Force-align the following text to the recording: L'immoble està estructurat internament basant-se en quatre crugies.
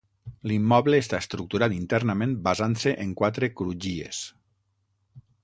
L'immoble 0.51 0.99
està 1.03 1.19
estructurat 1.23 1.75
internament 1.75 2.33
basant-se 2.49 2.95
en 3.05 3.13
quatre 3.21 3.51
crugies. 3.61 4.25